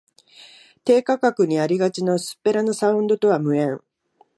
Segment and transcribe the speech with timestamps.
[0.83, 3.81] 低価格にありがちな薄っぺらなサウンドとは無縁